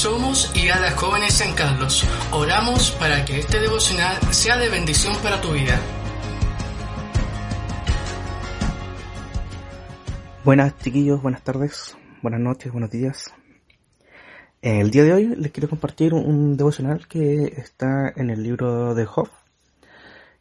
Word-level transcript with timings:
Somos 0.00 0.50
Iradas 0.56 0.94
Jóvenes 0.94 1.34
San 1.34 1.54
Carlos. 1.54 2.06
Oramos 2.32 2.90
para 2.92 3.22
que 3.26 3.40
este 3.40 3.60
devocional 3.60 4.16
sea 4.32 4.56
de 4.56 4.70
bendición 4.70 5.14
para 5.22 5.42
tu 5.42 5.52
vida. 5.52 5.78
Buenas 10.42 10.78
chiquillos, 10.78 11.20
buenas 11.20 11.44
tardes, 11.44 11.98
buenas 12.22 12.40
noches, 12.40 12.72
buenos 12.72 12.90
días. 12.90 13.30
El 14.62 14.90
día 14.90 15.04
de 15.04 15.12
hoy 15.12 15.36
les 15.36 15.52
quiero 15.52 15.68
compartir 15.68 16.14
un 16.14 16.56
devocional 16.56 17.06
que 17.06 17.52
está 17.58 18.10
en 18.16 18.30
el 18.30 18.42
libro 18.42 18.94
de 18.94 19.04
Job, 19.04 19.28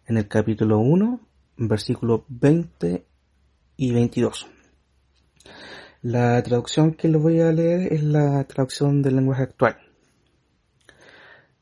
en 0.06 0.16
el 0.16 0.30
capítulo 0.30 0.80
1, 0.80 1.20
versículo 1.58 2.24
20 2.30 3.06
y 3.76 3.92
22. 3.92 4.48
La 6.02 6.42
traducción 6.44 6.94
que 6.94 7.10
les 7.10 7.22
voy 7.22 7.42
a 7.42 7.52
leer 7.52 7.92
es 7.92 8.04
la 8.04 8.42
traducción 8.46 9.02
del 9.02 9.18
lenguaje 9.18 9.44
actual. 9.44 9.78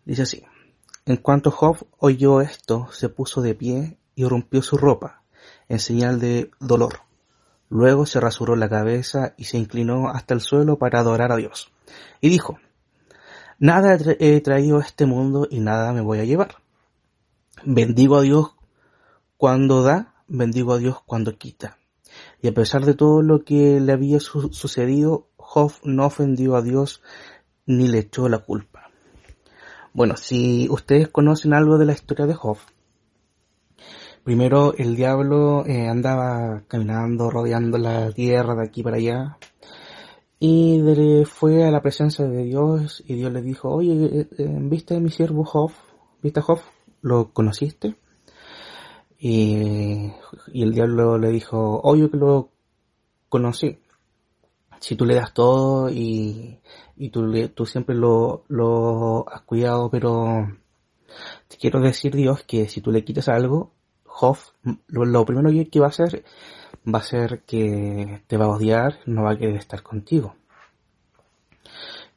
Dice 0.05 0.21
así. 0.21 0.43
En 1.07 1.17
cuanto 1.17 1.49
Job 1.49 1.87
oyó 1.97 2.41
esto, 2.41 2.87
se 2.91 3.09
puso 3.09 3.41
de 3.41 3.55
pie 3.55 3.97
y 4.13 4.25
rompió 4.25 4.61
su 4.61 4.77
ropa, 4.77 5.23
en 5.69 5.79
señal 5.79 6.19
de 6.19 6.51
dolor. 6.59 6.99
Luego 7.69 8.05
se 8.05 8.19
rasuró 8.19 8.55
la 8.55 8.69
cabeza 8.69 9.33
y 9.37 9.45
se 9.45 9.57
inclinó 9.57 10.09
hasta 10.09 10.35
el 10.35 10.41
suelo 10.41 10.77
para 10.77 10.99
adorar 10.99 11.31
a 11.31 11.37
Dios. 11.37 11.71
Y 12.21 12.29
dijo, 12.29 12.59
Nada 13.57 13.97
he 14.19 14.39
traído 14.41 14.77
a 14.77 14.83
este 14.83 15.07
mundo 15.07 15.47
y 15.49 15.61
nada 15.61 15.93
me 15.93 16.01
voy 16.01 16.19
a 16.19 16.25
llevar. 16.25 16.57
Bendigo 17.65 18.17
a 18.17 18.21
Dios 18.21 18.53
cuando 19.35 19.81
da, 19.81 20.13
bendigo 20.27 20.73
a 20.73 20.77
Dios 20.77 21.01
cuando 21.07 21.39
quita. 21.39 21.79
Y 22.41 22.47
a 22.47 22.53
pesar 22.53 22.85
de 22.85 22.93
todo 22.93 23.21
lo 23.21 23.43
que 23.43 23.79
le 23.79 23.91
había 23.91 24.19
sucedido, 24.19 25.29
Job 25.37 25.71
no 25.83 26.05
ofendió 26.05 26.55
a 26.55 26.61
Dios 26.61 27.01
ni 27.65 27.87
le 27.87 27.99
echó 27.99 28.29
la 28.29 28.39
culpa. 28.39 28.89
Bueno, 29.93 30.15
si 30.17 30.67
ustedes 30.69 31.07
conocen 31.07 31.53
algo 31.53 31.77
de 31.77 31.85
la 31.85 31.93
historia 31.93 32.27
de 32.27 32.35
Job, 32.35 32.57
primero 34.23 34.73
el 34.77 34.95
diablo 34.95 35.65
eh, 35.65 35.87
andaba 35.87 36.63
caminando, 36.67 37.31
rodeando 37.31 37.77
la 37.77 38.11
tierra 38.11 38.55
de 38.55 38.63
aquí 38.63 38.83
para 38.83 38.97
allá, 38.97 39.37
y 40.39 40.79
fue 41.25 41.63
a 41.63 41.71
la 41.71 41.81
presencia 41.81 42.25
de 42.25 42.43
Dios 42.43 43.03
y 43.07 43.15
Dios 43.15 43.31
le 43.33 43.41
dijo, 43.41 43.69
oye, 43.69 44.05
eh, 44.05 44.27
eh, 44.37 44.57
¿viste 44.61 44.95
a 44.95 44.99
mi 44.99 45.09
siervo 45.09 45.43
Job? 45.43 45.71
¿Viste 46.21 46.41
a? 46.41 46.59
¿Lo 47.01 47.33
conociste? 47.33 47.95
Y, 49.19 50.11
el 50.53 50.73
diablo 50.73 51.17
le 51.17 51.29
dijo, 51.29 51.81
oye 51.83 52.09
que 52.09 52.17
lo 52.17 52.49
conocí. 53.29 53.79
Si 54.79 54.95
tú 54.95 55.05
le 55.05 55.15
das 55.15 55.33
todo 55.33 55.89
y, 55.89 56.59
y 56.95 57.09
tú, 57.09 57.31
tú 57.49 57.65
siempre 57.65 57.95
lo, 57.95 58.43
lo 58.47 59.27
has 59.29 59.41
cuidado, 59.41 59.89
pero 59.89 60.47
te 61.47 61.57
quiero 61.57 61.79
decir 61.81 62.15
Dios 62.15 62.43
que 62.43 62.67
si 62.69 62.81
tú 62.81 62.91
le 62.91 63.03
quitas 63.03 63.27
algo, 63.29 63.73
Job, 64.03 64.37
lo, 64.87 65.05
lo 65.05 65.25
primero 65.25 65.49
que 65.71 65.79
va 65.79 65.87
a 65.87 65.89
hacer 65.89 66.23
va 66.87 66.99
a 66.99 67.03
ser 67.03 67.41
que 67.41 68.21
te 68.27 68.37
va 68.37 68.45
a 68.45 68.49
odiar, 68.49 68.99
no 69.05 69.23
va 69.23 69.31
a 69.31 69.37
querer 69.37 69.55
estar 69.55 69.83
contigo. 69.83 70.35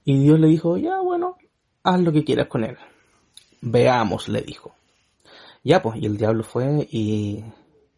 Y 0.04 0.22
Dios 0.22 0.38
le 0.38 0.48
dijo, 0.48 0.76
ya 0.76 1.00
bueno, 1.00 1.36
haz 1.82 2.00
lo 2.00 2.12
que 2.12 2.24
quieras 2.24 2.48
con 2.48 2.64
él. 2.64 2.76
Veamos, 3.60 4.28
le 4.28 4.42
dijo. 4.42 4.74
Ya 5.62 5.82
pues, 5.82 5.98
y 5.98 6.06
el 6.06 6.16
diablo 6.16 6.42
fue 6.42 6.88
y, 6.90 7.44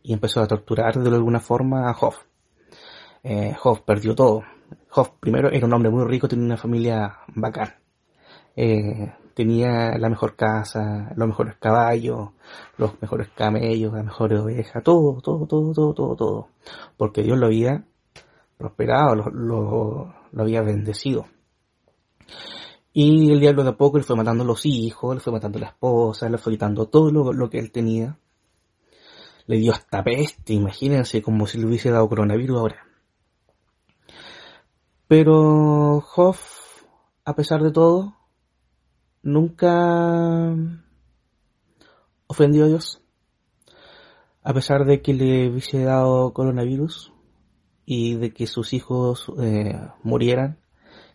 y 0.03 0.13
empezó 0.13 0.41
a 0.41 0.49
torturar 0.49 0.99
de 0.99 1.11
alguna 1.11 1.41
forma 1.41 1.89
a 1.89 1.95
Job. 1.95 2.15
Eh, 3.23 3.55
Job 3.59 3.85
perdió 3.85 4.15
todo. 4.15 4.43
Job 4.89 5.19
primero 5.21 5.51
era 5.51 5.67
un 5.67 5.73
hombre 5.73 5.91
muy 5.91 6.05
rico, 6.05 6.29
tenía 6.29 6.45
una 6.47 6.57
familia 6.57 7.19
bacán. 7.29 7.75
Eh, 8.57 9.13
tenía 9.35 9.97
la 9.99 10.09
mejor 10.09 10.37
casa, 10.37 11.13
los 11.17 11.29
mejores 11.29 11.57
caballos, 11.57 12.31
los 12.77 13.01
mejores 13.01 13.29
camellos, 13.31 13.93
las 13.95 14.05
mejores 14.05 14.41
ovejas, 14.41 14.83
todo, 14.83 15.21
todo, 15.21 15.47
todo, 15.47 15.73
todo, 15.73 15.95
todo, 15.95 16.17
todo. 16.17 16.49
Porque 16.97 17.23
Dios 17.23 17.39
lo 17.39 17.47
había 17.47 17.85
prosperado, 18.59 19.15
lo, 19.15 20.15
lo 20.33 20.43
había 20.43 20.63
bendecido. 20.63 21.27
Y 22.95 23.31
el 23.31 23.41
diablo 23.41 23.65
de 23.65 23.71
a 23.71 23.77
poco 23.77 23.97
le 23.99 24.05
fue 24.05 24.17
matando 24.17 24.45
los 24.45 24.67
hijos, 24.67 25.15
le 25.15 25.21
fue 25.21 25.33
matando 25.33 25.59
la 25.59 25.69
esposa, 25.69 26.29
le 26.29 26.37
fue 26.37 26.53
quitando 26.53 26.89
todo 26.89 27.33
lo, 27.33 27.51
que 27.51 27.59
él 27.59 27.73
tenía. 27.73 28.19
Le 29.47 29.57
dio 29.57 29.73
hasta 29.73 30.05
peste, 30.05 30.53
imagínense, 30.53 31.23
como 31.23 31.47
si 31.47 31.59
le 31.59 31.67
hubiese 31.67 31.91
dado 31.91 32.09
coronavirus 32.09 32.59
ahora. 32.59 32.87
Pero 35.09 36.01
Job, 36.03 36.37
a 37.25 37.35
pesar 37.35 37.63
de 37.63 37.73
todo, 37.73 38.15
nunca 39.23 40.55
ofendió 42.27 42.65
a 42.65 42.69
Dios. 42.69 43.01
A 44.43 44.53
pesar 44.53 44.85
de 44.85 45.01
que 45.01 45.15
le 45.15 45.51
hubiese 45.51 45.83
dado 45.85 46.33
coronavirus 46.35 47.13
y 47.87 48.17
de 48.17 48.33
que 48.35 48.47
sus 48.47 48.73
hijos 48.75 49.33
eh, 49.39 49.79
murieran 50.03 50.62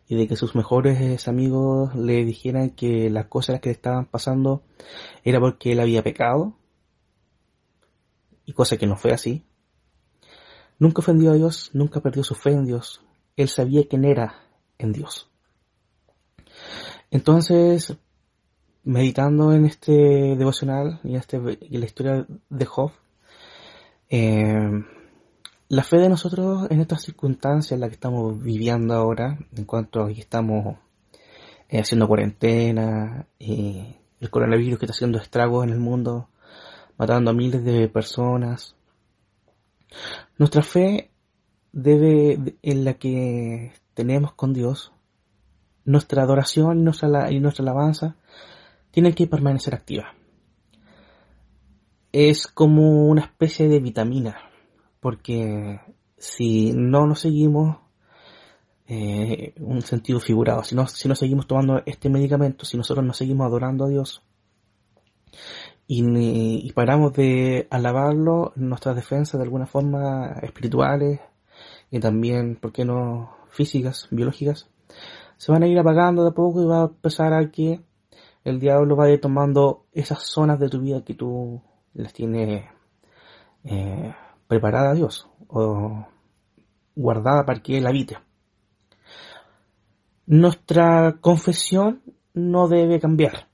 y 0.08 0.16
de 0.16 0.28
que 0.28 0.36
sus 0.36 0.56
mejores 0.56 1.28
amigos 1.28 1.94
le 1.96 2.24
dijeran 2.24 2.70
que 2.70 3.10
las 3.10 3.28
cosas 3.28 3.60
que 3.60 3.70
le 3.70 3.74
estaban 3.74 4.06
pasando 4.06 4.64
era 5.24 5.40
porque 5.40 5.74
él 5.74 5.80
había 5.80 6.04
pecado 6.04 6.56
y 8.46 8.54
cosa 8.54 8.78
que 8.78 8.88
no 8.88 8.96
fue 8.96 9.12
así. 9.12 9.44
Nunca 10.80 11.00
ofendió 11.00 11.32
a 11.32 11.36
Dios, 11.36 11.72
nunca 11.74 12.00
perdió 12.00 12.24
su 12.24 12.36
fe 12.36 12.52
en 12.52 12.66
Dios. 12.66 13.02
Él 13.36 13.50
sabía 13.50 13.88
quién 13.90 14.06
era 14.06 14.36
en 14.78 14.94
Dios. 14.94 15.30
Entonces, 17.12 17.98
meditando 18.84 19.52
en 19.52 19.66
este 19.66 19.92
devocional 20.38 21.02
y 21.04 21.16
este, 21.16 21.40
la 21.40 21.86
historia 21.86 22.26
de 22.50 22.66
Job, 22.66 22.92
eh, 24.10 24.84
la 25.70 25.84
fe 25.84 25.98
de 25.98 26.10
nosotros 26.10 26.68
en 26.72 26.80
estas 26.80 27.04
circunstancias 27.04 27.74
en 27.74 27.82
las 27.82 27.90
que 27.90 27.96
estamos 27.96 28.42
viviendo 28.42 28.94
ahora, 28.94 29.38
en 29.56 29.66
cuanto 29.66 30.04
a 30.04 30.12
estamos 30.12 30.78
eh, 31.70 31.80
haciendo 31.80 32.08
cuarentena, 32.08 33.28
y 33.38 33.96
el 34.20 34.30
coronavirus 34.30 34.80
que 34.80 34.86
está 34.86 34.94
haciendo 34.94 35.18
estragos 35.18 35.66
en 35.66 35.74
el 35.74 35.80
mundo, 35.80 36.30
matando 36.98 37.32
a 37.32 37.34
miles 37.34 37.64
de 37.64 37.90
personas, 37.90 38.76
nuestra 40.38 40.62
fe 40.64 41.12
debe, 41.72 42.58
en 42.62 42.86
la 42.86 42.94
que 42.94 43.74
tenemos 43.94 44.34
con 44.34 44.54
Dios, 44.54 44.94
nuestra 45.84 46.24
adoración 46.24 46.80
y 46.80 46.84
nuestra, 46.84 47.28
alabanza 47.60 48.16
tienen 48.92 49.14
que 49.14 49.28
permanecer 49.28 49.76
activa. 49.76 50.14
Es 52.12 52.48
como 52.48 53.08
una 53.08 53.22
especie 53.22 53.68
de 53.68 53.80
vitamina, 53.80 54.47
porque 55.00 55.80
si 56.18 56.74
no 56.74 57.06
nos 57.08 57.22
seguimos, 57.22 57.78
eh, 58.88 59.54
un 59.60 59.82
sentido 59.82 60.20
figurado, 60.20 60.64
si 60.64 60.76
no, 60.76 60.88
si 60.88 61.08
no 61.08 61.16
seguimos 61.16 61.48
tomando 61.48 61.82
este 61.86 62.10
medicamento, 62.10 62.66
si 62.66 62.78
nosotros 62.78 63.06
no 63.06 63.14
seguimos 63.14 63.46
adorando 63.46 63.86
a 63.86 63.90
Dios 63.90 64.24
y, 65.88 66.68
y 66.68 66.72
paramos 66.74 67.14
de 67.14 67.68
alabarlo, 67.70 68.54
nuestras 68.56 68.96
defensas 68.96 69.40
de 69.40 69.44
alguna 69.44 69.66
forma 69.66 70.40
espirituales 70.42 71.20
y 71.92 72.00
también, 72.00 72.56
¿por 72.56 72.72
qué 72.72 72.86
no?, 72.86 73.36
físicas, 73.50 74.08
biológicas, 74.12 74.70
se 75.38 75.52
van 75.52 75.64
a 75.64 75.68
ir 75.68 75.80
apagando 75.80 76.24
de 76.24 76.30
a 76.30 76.34
poco 76.34 76.62
y 76.62 76.66
va 76.66 76.82
a 76.82 76.86
empezar 76.86 77.34
a 77.34 77.50
que 77.52 77.82
el 78.44 78.60
diablo 78.60 78.96
vaya 78.96 79.20
tomando 79.20 79.86
esas 79.94 80.24
zonas 80.24 80.60
de 80.60 80.70
tu 80.70 80.80
vida 80.80 81.04
que 81.04 81.14
tú 81.14 81.62
las 81.94 82.14
tienes 82.14 82.66
eh, 83.64 84.14
preparada 84.48 84.92
a 84.92 84.94
Dios 84.94 85.30
o 85.48 86.08
guardada 86.96 87.46
para 87.46 87.62
que 87.62 87.78
Él 87.78 87.88
habite. 87.88 88.18
Nuestra 90.26 91.18
confesión 91.22 92.02
no 92.34 92.68
debe 92.68 93.00
cambiar. 93.00 93.48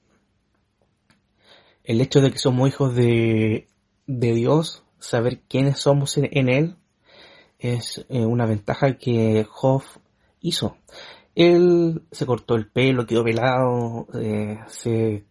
El 1.84 2.02
hecho 2.02 2.22
de 2.22 2.32
que 2.32 2.38
somos 2.38 2.70
hijos 2.70 2.96
de, 2.96 3.68
de 4.08 4.34
Dios, 4.34 4.84
saber 5.00 5.42
quiénes 5.48 5.80
somos 5.80 6.18
en, 6.18 6.50
Él, 6.50 6.78
es 7.60 8.06
eh, 8.10 8.26
una 8.26 8.46
ventaja 8.46 8.98
que 8.98 9.46
Job 9.50 9.84
hizo. 10.42 10.78
Él 11.36 12.04
se 12.12 12.26
cortó 12.26 12.56
el 12.56 12.68
pelo, 12.68 13.06
quedó 13.06 13.24
pelado, 13.24 14.08
eh, 14.14 14.60
se 14.68 15.26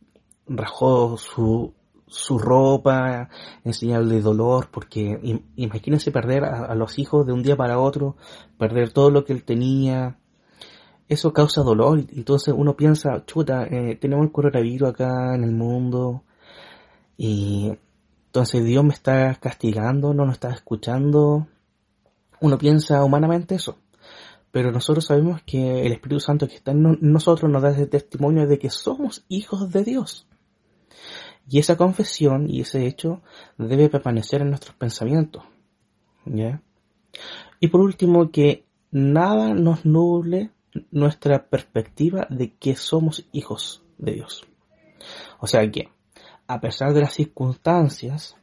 rajó 0.46 1.16
su, 1.16 1.74
su 2.12 2.38
ropa 2.38 3.30
en 3.64 3.72
señal 3.72 4.08
de 4.08 4.20
dolor, 4.20 4.68
porque 4.70 5.40
imagínense 5.56 6.12
perder 6.12 6.44
a, 6.44 6.74
los 6.74 6.98
hijos 6.98 7.26
de 7.26 7.32
un 7.32 7.42
día 7.42 7.56
para 7.56 7.78
otro, 7.78 8.16
perder 8.58 8.92
todo 8.92 9.10
lo 9.10 9.24
que 9.24 9.32
él 9.32 9.44
tenía, 9.44 10.18
eso 11.08 11.32
causa 11.32 11.62
dolor, 11.62 12.04
entonces 12.14 12.54
uno 12.56 12.76
piensa, 12.76 13.24
chuta, 13.26 13.64
eh, 13.64 13.96
tenemos 13.96 14.26
el 14.26 14.32
coronavirus 14.32 14.90
acá 14.90 15.34
en 15.34 15.44
el 15.44 15.52
mundo, 15.52 16.22
y 17.16 17.72
entonces 18.26 18.64
Dios 18.64 18.84
me 18.84 18.92
está 18.92 19.34
castigando, 19.36 20.12
no 20.12 20.26
nos 20.26 20.34
está 20.34 20.50
escuchando, 20.50 21.46
uno 22.40 22.58
piensa 22.58 23.02
humanamente 23.04 23.54
eso, 23.54 23.78
pero 24.50 24.70
nosotros 24.70 25.06
sabemos 25.06 25.42
que 25.46 25.86
el 25.86 25.92
Espíritu 25.92 26.20
Santo 26.20 26.46
que 26.46 26.56
está 26.56 26.72
en 26.72 26.98
nosotros 27.00 27.50
nos 27.50 27.62
da 27.62 27.70
ese 27.70 27.86
testimonio 27.86 28.46
de 28.46 28.58
que 28.58 28.68
somos 28.68 29.24
hijos 29.28 29.70
de 29.72 29.82
Dios. 29.82 30.26
Y 31.52 31.58
esa 31.58 31.76
confesión 31.76 32.48
y 32.48 32.62
ese 32.62 32.86
hecho 32.86 33.20
debe 33.58 33.90
permanecer 33.90 34.40
en 34.40 34.48
nuestros 34.48 34.74
pensamientos. 34.74 35.44
¿ya? 36.24 36.62
Y 37.60 37.68
por 37.68 37.82
último, 37.82 38.30
que 38.30 38.64
nada 38.90 39.52
nos 39.52 39.84
nuble 39.84 40.50
nuestra 40.90 41.50
perspectiva 41.50 42.26
de 42.30 42.54
que 42.54 42.74
somos 42.74 43.26
hijos 43.32 43.82
de 43.98 44.12
Dios. 44.12 44.46
O 45.40 45.46
sea 45.46 45.70
que, 45.70 45.90
a 46.46 46.58
pesar 46.58 46.94
de 46.94 47.02
las 47.02 47.12
circunstancias, 47.12 48.34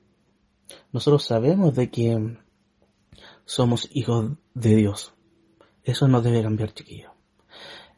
nosotros 0.91 1.23
sabemos 1.23 1.73
de 1.73 1.89
que 1.89 2.37
somos 3.43 3.89
hijos 3.91 4.33
de 4.53 4.75
Dios. 4.75 5.15
Eso 5.83 6.07
no 6.07 6.21
debe 6.21 6.43
cambiar, 6.43 6.73
chiquillos. 6.73 7.11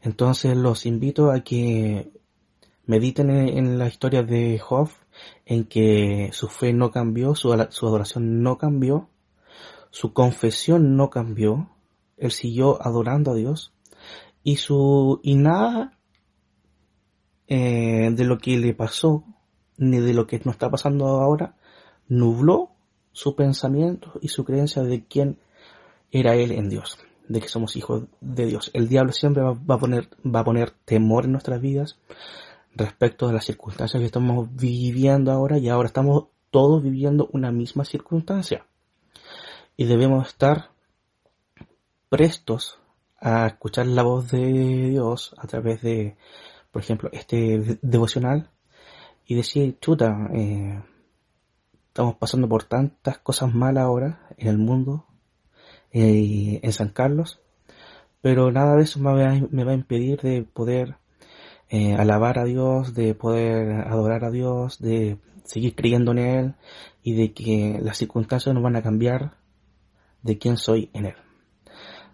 Entonces 0.00 0.56
los 0.56 0.86
invito 0.86 1.30
a 1.30 1.40
que 1.40 2.10
mediten 2.86 3.30
en, 3.30 3.78
la 3.78 3.88
historia 3.88 4.22
de 4.22 4.58
Job, 4.58 4.88
en 5.46 5.64
que 5.64 6.30
su 6.32 6.48
fe 6.48 6.72
no 6.72 6.90
cambió, 6.90 7.34
su, 7.34 7.52
adoración 7.52 8.42
no 8.42 8.58
cambió, 8.58 9.08
su 9.90 10.12
confesión 10.12 10.96
no 10.96 11.10
cambió, 11.10 11.70
él 12.16 12.30
siguió 12.30 12.80
adorando 12.82 13.32
a 13.32 13.34
Dios 13.34 13.72
y 14.42 14.56
su 14.56 15.20
y 15.22 15.34
nada 15.34 15.98
eh, 17.48 18.10
de 18.12 18.24
lo 18.24 18.38
que 18.38 18.56
le 18.56 18.74
pasó 18.74 19.24
ni 19.76 19.98
de 19.98 20.14
lo 20.14 20.26
que 20.26 20.40
nos 20.44 20.54
está 20.54 20.70
pasando 20.70 21.06
ahora 21.06 21.56
nubló 22.08 22.70
su 23.12 23.34
pensamiento 23.36 24.12
y 24.20 24.28
su 24.28 24.44
creencia 24.44 24.82
de 24.82 25.04
quién 25.04 25.38
era 26.10 26.34
él 26.34 26.52
en 26.52 26.68
Dios, 26.68 26.98
de 27.28 27.40
que 27.40 27.48
somos 27.48 27.76
hijos 27.76 28.04
de 28.20 28.46
Dios. 28.46 28.70
El 28.74 28.88
diablo 28.88 29.12
siempre 29.12 29.42
va, 29.42 29.52
a 29.52 29.78
poner 29.78 30.08
va 30.24 30.40
a 30.40 30.44
poner 30.44 30.70
temor 30.84 31.24
en 31.24 31.32
nuestras 31.32 31.60
vidas 31.60 31.98
respecto 32.74 33.26
de 33.26 33.34
las 33.34 33.44
circunstancias 33.44 34.00
que 34.00 34.06
estamos 34.06 34.54
viviendo 34.54 35.30
ahora 35.32 35.58
y 35.58 35.68
ahora 35.68 35.86
estamos 35.86 36.26
todos 36.50 36.82
viviendo 36.82 37.28
una 37.32 37.50
misma 37.50 37.84
circunstancia. 37.84 38.66
Y 39.76 39.86
debemos 39.86 40.28
estar 40.28 40.70
prestos 42.08 42.78
a 43.18 43.46
escuchar 43.46 43.86
la 43.86 44.02
voz 44.02 44.30
de 44.30 44.90
Dios 44.90 45.34
a 45.38 45.46
través 45.46 45.80
de, 45.82 46.16
por 46.70 46.82
ejemplo, 46.82 47.08
este 47.12 47.78
devocional 47.80 48.50
y 49.26 49.34
decir, 49.34 49.78
chuta, 49.80 50.28
eh, 50.34 50.82
estamos 51.88 52.16
pasando 52.16 52.48
por 52.48 52.64
tantas 52.64 53.18
cosas 53.18 53.54
malas 53.54 53.84
ahora 53.84 54.26
en 54.36 54.48
el 54.48 54.58
mundo, 54.58 55.06
eh, 55.92 56.60
en 56.62 56.72
San 56.72 56.88
Carlos, 56.88 57.40
pero 58.20 58.50
nada 58.50 58.76
de 58.76 58.82
eso 58.82 58.98
me 58.98 59.12
va, 59.12 59.48
me 59.50 59.64
va 59.64 59.72
a 59.72 59.76
impedir 59.76 60.20
de 60.20 60.42
poder 60.42 60.96
eh, 61.72 61.94
alabar 61.94 62.38
a 62.38 62.44
Dios, 62.44 62.92
de 62.92 63.14
poder 63.14 63.88
adorar 63.88 64.26
a 64.26 64.30
Dios, 64.30 64.78
de 64.78 65.16
seguir 65.44 65.74
creyendo 65.74 66.12
en 66.12 66.18
Él 66.18 66.54
y 67.02 67.14
de 67.14 67.32
que 67.32 67.80
las 67.82 67.96
circunstancias 67.96 68.54
no 68.54 68.60
van 68.60 68.76
a 68.76 68.82
cambiar 68.82 69.38
de 70.22 70.36
quién 70.36 70.58
soy 70.58 70.90
en 70.92 71.06
Él. 71.06 71.14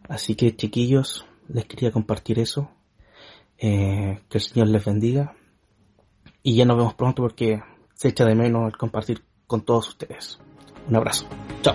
Así 0.09 0.37
que 0.37 0.55
chiquillos, 0.55 1.27
les 1.49 1.65
quería 1.65 1.91
compartir 1.91 2.39
eso. 2.39 2.71
Eh, 3.59 4.21
que 4.29 4.39
el 4.39 4.45
Señor 4.45 4.69
les 4.69 4.85
bendiga. 4.85 5.35
Y 6.45 6.55
ya 6.55 6.65
nos 6.65 6.77
vemos 6.77 6.95
pronto 6.95 7.23
porque 7.23 7.61
se 7.95 8.09
echa 8.09 8.25
de 8.25 8.37
menos 8.37 8.73
el 8.73 8.79
compartir 8.79 9.25
con 9.49 9.63
todos 9.65 9.89
ustedes. 9.89 10.39
Un 10.89 10.95
abrazo. 10.95 11.27
Chao. 11.63 11.75